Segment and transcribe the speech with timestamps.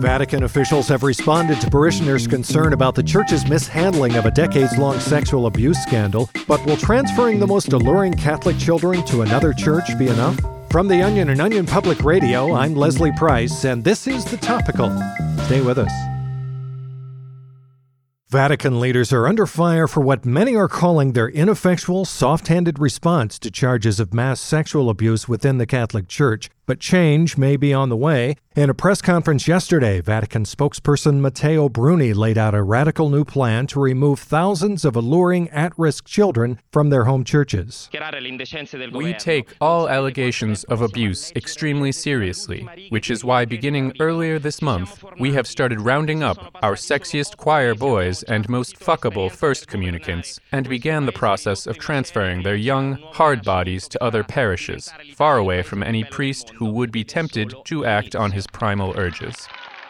[0.00, 5.00] Vatican officials have responded to parishioners' concern about the church's mishandling of a decades long
[5.00, 6.28] sexual abuse scandal.
[6.46, 10.38] But will transferring the most alluring Catholic children to another church be enough?
[10.70, 14.90] From The Onion and Onion Public Radio, I'm Leslie Price, and this is The Topical.
[15.44, 15.92] Stay with us.
[18.28, 23.38] Vatican leaders are under fire for what many are calling their ineffectual, soft handed response
[23.38, 26.50] to charges of mass sexual abuse within the Catholic Church.
[26.66, 28.34] But change may be on the way.
[28.56, 33.66] In a press conference yesterday, Vatican spokesperson Matteo Bruni laid out a radical new plan
[33.68, 37.90] to remove thousands of alluring at risk children from their home churches.
[38.94, 45.04] We take all allegations of abuse extremely seriously, which is why beginning earlier this month,
[45.20, 50.66] we have started rounding up our sexiest choir boys and most fuckable first communicants and
[50.66, 55.82] began the process of transferring their young, hard bodies to other parishes, far away from
[55.82, 59.48] any priest who would be tempted to act on his primal urges.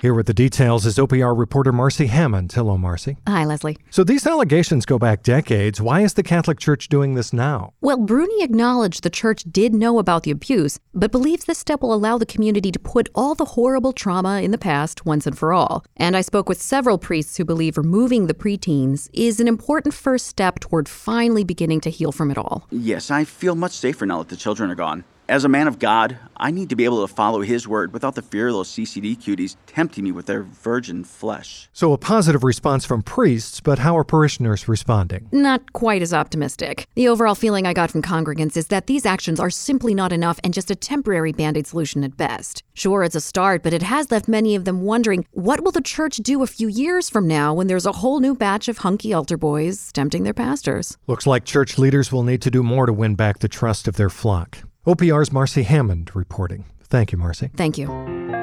[0.00, 2.52] Here with the details is OPR reporter Marcy Hammond.
[2.52, 3.16] Hello, Marcy.
[3.26, 3.78] Hi, Leslie.
[3.90, 5.80] So these allegations go back decades.
[5.80, 7.72] Why is the Catholic Church doing this now?
[7.80, 11.92] Well, Bruni acknowledged the church did know about the abuse, but believes this step will
[11.92, 15.52] allow the community to put all the horrible trauma in the past once and for
[15.52, 15.84] all.
[15.96, 20.28] And I spoke with several priests who believe removing the preteens is an important first
[20.28, 22.68] step toward finally beginning to heal from it all.
[22.70, 25.02] Yes, I feel much safer now that the children are gone.
[25.28, 28.14] As a man of God, I need to be able to follow His word without
[28.14, 31.68] the fear of those CCD cuties tempting me with their virgin flesh.
[31.74, 35.28] So, a positive response from priests, but how are parishioners responding?
[35.30, 36.86] Not quite as optimistic.
[36.94, 40.40] The overall feeling I got from congregants is that these actions are simply not enough
[40.42, 42.62] and just a temporary band aid solution at best.
[42.72, 45.82] Sure, it's a start, but it has left many of them wondering what will the
[45.82, 49.12] church do a few years from now when there's a whole new batch of hunky
[49.12, 50.96] altar boys tempting their pastors?
[51.06, 53.96] Looks like church leaders will need to do more to win back the trust of
[53.96, 54.62] their flock.
[54.88, 56.64] OPR's Marcy Hammond reporting.
[56.84, 57.50] Thank you, Marcy.
[57.54, 58.37] Thank you.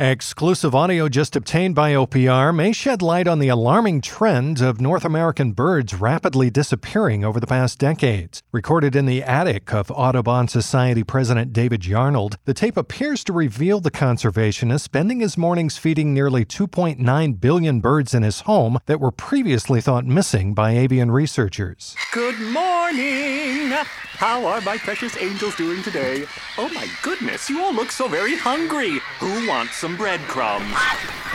[0.00, 5.04] Exclusive audio just obtained by OPR may shed light on the alarming trend of North
[5.04, 8.42] American birds rapidly disappearing over the past decades.
[8.50, 13.78] Recorded in the attic of Audubon Society President David Yarnold, the tape appears to reveal
[13.78, 19.12] the conservationist spending his mornings feeding nearly 2.9 billion birds in his home that were
[19.12, 21.94] previously thought missing by avian researchers.
[22.12, 23.70] Good morning!
[24.16, 26.24] How are my precious angels doing today?
[26.58, 28.98] Oh my goodness, you all look so very hungry.
[29.20, 31.33] Who wants some breadcrumbs?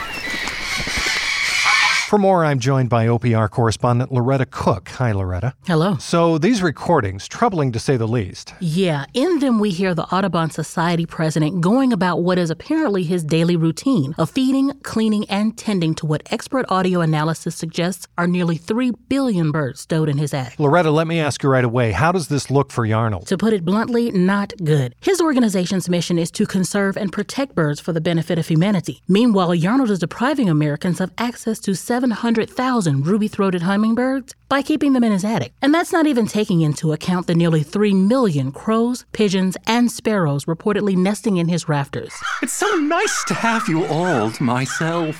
[2.10, 4.88] For more, I'm joined by OPR correspondent Loretta Cook.
[4.88, 5.54] Hi, Loretta.
[5.64, 5.96] Hello.
[5.98, 8.52] So, these recordings, troubling to say the least.
[8.58, 13.22] Yeah, in them we hear the Audubon Society president going about what is apparently his
[13.22, 18.56] daily routine of feeding, cleaning, and tending to what expert audio analysis suggests are nearly
[18.56, 20.58] 3 billion birds stowed in his attic.
[20.58, 23.28] Loretta, let me ask you right away how does this look for Yarnold?
[23.28, 24.96] To put it bluntly, not good.
[25.00, 29.00] His organization's mission is to conserve and protect birds for the benefit of humanity.
[29.06, 35.04] Meanwhile, Yarnold is depriving Americans of access to 700,000 ruby throated hummingbirds by keeping them
[35.04, 35.52] in his attic.
[35.62, 40.46] And that's not even taking into account the nearly 3 million crows, pigeons, and sparrows
[40.46, 42.12] reportedly nesting in his rafters.
[42.42, 45.16] It's so nice to have you all to myself.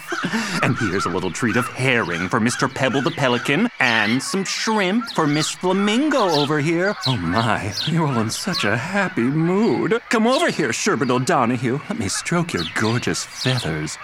[0.65, 2.73] And here's a little treat of herring for Mr.
[2.73, 6.97] Pebble the Pelican, and some shrimp for Miss Flamingo over here.
[7.07, 10.01] Oh my, you're all in such a happy mood.
[10.09, 11.81] Come over here, Sherbert O'Donoghue.
[11.89, 13.97] Let me stroke your gorgeous feathers.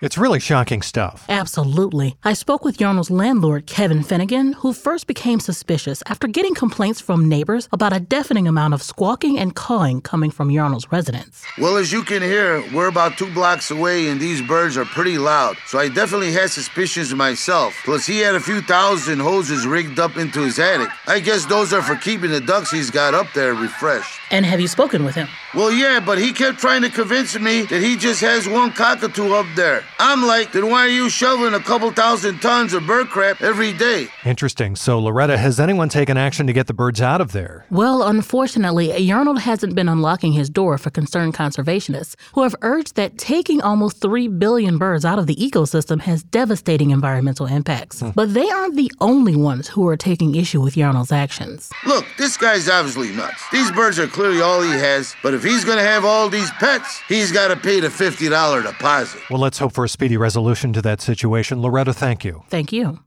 [0.00, 1.26] It's really shocking stuff.
[1.28, 1.79] Absolutely.
[2.24, 7.26] I spoke with Yarnold's landlord, Kevin Finnegan, who first became suspicious after getting complaints from
[7.26, 11.42] neighbors about a deafening amount of squawking and cawing coming from Yarnold's residence.
[11.56, 15.16] Well, as you can hear, we're about two blocks away and these birds are pretty
[15.16, 15.56] loud.
[15.66, 17.74] So I definitely had suspicions myself.
[17.84, 20.90] Plus, he had a few thousand hoses rigged up into his attic.
[21.06, 24.20] I guess those are for keeping the ducks he's got up there refreshed.
[24.30, 25.28] And have you spoken with him?
[25.52, 29.32] Well, yeah, but he kept trying to convince me that he just has one cockatoo
[29.32, 29.82] up there.
[29.98, 33.72] I'm like, then why are you shoveling a couple thousand tons of bird crap every
[33.72, 34.06] day?
[34.24, 34.76] Interesting.
[34.76, 37.66] So, Loretta, has anyone taken action to get the birds out of there?
[37.68, 43.18] Well, unfortunately, Yarnold hasn't been unlocking his door for concerned conservationists who have urged that
[43.18, 48.00] taking almost 3 billion birds out of the ecosystem has devastating environmental impacts.
[48.00, 48.10] Hmm.
[48.14, 51.70] But they aren't the only ones who are taking issue with Yarnold's actions.
[51.86, 53.42] Look, this guy's obviously nuts.
[53.50, 57.00] These birds are clearly all he has, but if he's gonna have all these pets,
[57.08, 59.20] he's gotta pay the $50 deposit.
[59.30, 61.60] Well, let's hope for a speedy resolution to that situation.
[61.62, 62.44] Loretta, thank you.
[62.48, 63.00] Thank you.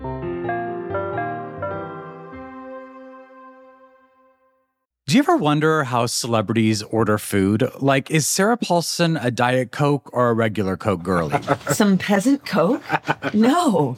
[5.06, 7.70] Do you ever wonder how celebrities order food?
[7.80, 11.40] Like, is Sarah Paulson a Diet Coke or a regular Coke girlie?
[11.72, 12.82] Some peasant Coke?
[13.34, 13.98] No.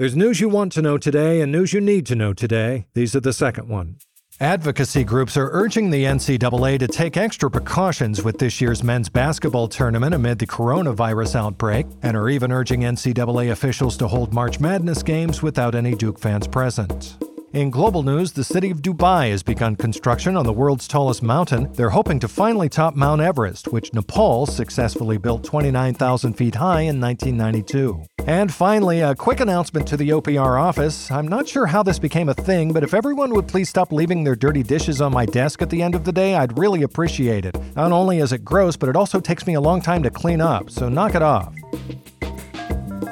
[0.00, 2.86] There's news you want to know today and news you need to know today.
[2.94, 3.98] These are the second one.
[4.40, 9.68] Advocacy groups are urging the NCAA to take extra precautions with this year's men's basketball
[9.68, 15.02] tournament amid the coronavirus outbreak, and are even urging NCAA officials to hold March Madness
[15.02, 17.18] games without any Duke fans present.
[17.52, 21.70] In global news, the city of Dubai has begun construction on the world's tallest mountain.
[21.74, 27.00] They're hoping to finally top Mount Everest, which Nepal successfully built 29,000 feet high in
[27.00, 28.06] 1992.
[28.26, 31.10] And finally, a quick announcement to the OPR office.
[31.10, 34.24] I'm not sure how this became a thing, but if everyone would please stop leaving
[34.24, 37.44] their dirty dishes on my desk at the end of the day, I'd really appreciate
[37.44, 37.56] it.
[37.74, 40.40] Not only is it gross, but it also takes me a long time to clean
[40.40, 41.54] up, so knock it off.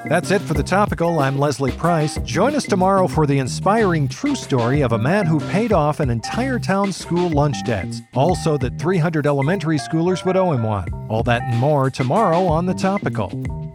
[0.08, 1.18] That's it for the topical.
[1.18, 2.16] I'm Leslie Price.
[2.18, 6.08] Join us tomorrow for the inspiring true story of a man who paid off an
[6.08, 8.00] entire town's school lunch debts.
[8.14, 10.88] Also, that 300 elementary schoolers would owe him one.
[11.08, 13.67] All that and more tomorrow on the topical.